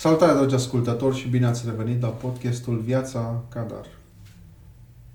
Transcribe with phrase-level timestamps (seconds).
[0.00, 3.86] Salutare, dragi ascultători, și bine ați revenit la podcastul Viața Cadar.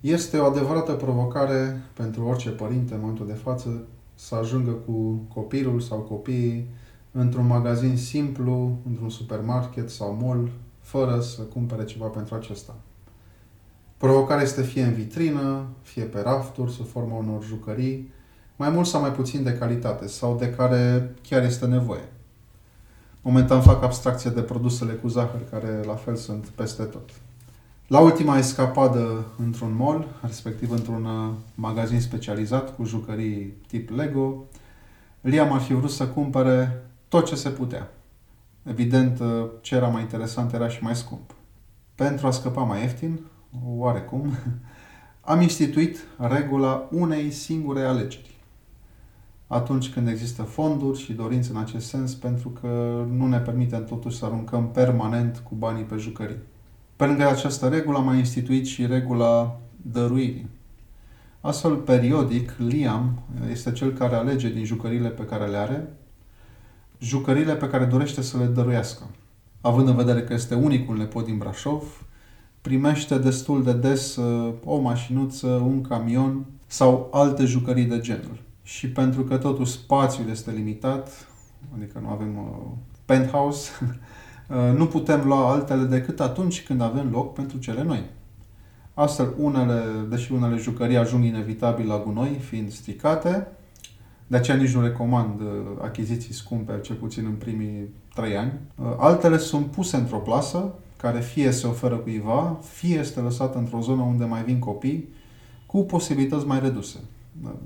[0.00, 5.80] Este o adevărată provocare pentru orice părinte în momentul de față să ajungă cu copilul
[5.80, 6.70] sau copiii
[7.12, 10.50] într-un magazin simplu, într-un supermarket sau mall,
[10.80, 12.74] fără să cumpere ceva pentru acesta.
[13.96, 18.12] Provocarea este fie în vitrină, fie pe rafturi, sub forma unor jucării,
[18.56, 22.08] mai mult sau mai puțin de calitate sau de care chiar este nevoie.
[23.28, 27.10] Momentan fac abstracție de produsele cu zahăr, care la fel sunt peste tot.
[27.86, 34.44] La ultima escapadă într-un mall, respectiv într-un uh, magazin specializat cu jucării tip Lego,
[35.20, 37.90] Liam ar fi vrut să cumpere tot ce se putea.
[38.62, 41.34] Evident, uh, ce era mai interesant era și mai scump.
[41.94, 43.20] Pentru a scăpa mai ieftin,
[43.76, 44.32] oarecum,
[45.32, 48.37] am instituit regula unei singure alegeri
[49.48, 54.16] atunci când există fonduri și dorințe în acest sens, pentru că nu ne permitem totuși
[54.16, 56.36] să aruncăm permanent cu banii pe jucării.
[56.96, 60.48] Pe lângă această regulă am mai instituit și regula dăruirii.
[61.40, 65.88] Astfel, periodic, Liam este cel care alege din jucările pe care le are,
[67.00, 69.02] jucările pe care dorește să le dăruiască.
[69.60, 72.06] Având în vedere că este unicul nepot din Brașov,
[72.60, 78.88] primește destul de des uh, o mașinuță, un camion sau alte jucării de genul și
[78.88, 81.28] pentru că totuși spațiul este limitat,
[81.76, 82.70] adică nu avem uh,
[83.04, 88.04] penthouse, uh, nu putem lua altele decât atunci când avem loc pentru cele noi.
[88.94, 93.48] Astfel, unele, deși unele jucării ajung inevitabil la gunoi, fiind stricate,
[94.26, 95.46] de aceea nici nu recomand uh,
[95.82, 98.52] achiziții scumpe, cel puțin în primii trei ani.
[98.74, 103.80] Uh, altele sunt puse într-o plasă, care fie se oferă cuiva, fie este lăsată într-o
[103.80, 105.08] zonă unde mai vin copii,
[105.66, 106.98] cu posibilități mai reduse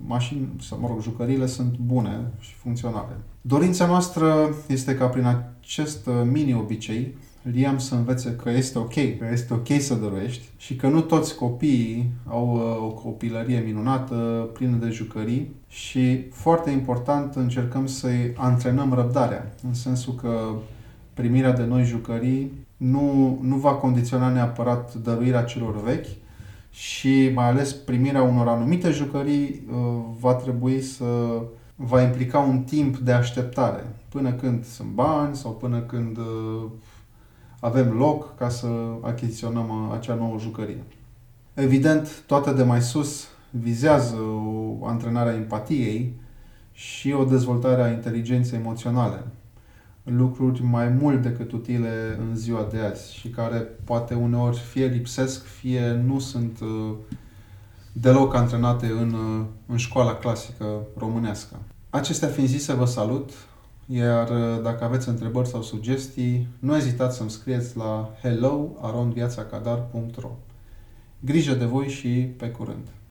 [0.06, 3.17] mașini, sau mă rog, jucăriile sunt bune și funcționale.
[3.41, 9.29] Dorința noastră este ca prin acest uh, mini-obicei Liam să învețe că este ok, că
[9.33, 14.77] este ok să dăruiești și că nu toți copiii au uh, o copilărie minunată, plină
[14.77, 20.52] de jucării și, foarte important, încercăm să-i antrenăm răbdarea, în sensul că
[21.14, 26.08] primirea de noi jucării nu, nu va condiționa neapărat dăruirea celor vechi,
[26.72, 29.77] și mai ales primirea unor anumite jucării uh,
[30.18, 31.05] va trebui să
[31.77, 36.64] va implica un timp de așteptare până când sunt bani sau până când uh,
[37.60, 38.68] avem loc ca să
[39.00, 40.84] achiziționăm uh, acea nouă jucărie.
[41.55, 44.16] Evident, toate de mai sus vizează
[44.80, 46.14] o antrenare a empatiei
[46.72, 49.24] și o dezvoltare a inteligenței emoționale
[50.05, 55.45] lucruri mai mult decât utile în ziua de azi și care poate uneori fie lipsesc,
[55.45, 56.95] fie nu sunt uh,
[57.92, 61.57] deloc antrenate în, uh, în școala clasică românească.
[61.90, 63.30] Acestea fiind zise, vă salut,
[63.86, 70.30] iar uh, dacă aveți întrebări sau sugestii, nu ezitați să-mi scrieți la hello.viațacadar.ro
[71.20, 72.92] Grijă de voi și pe curând!